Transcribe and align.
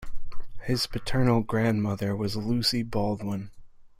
His 0.63 0.87
paternal 0.87 1.41
grandmother 1.43 2.15
was 2.15 2.35
Lucy 2.35 2.81
Baldwin. 2.81 3.51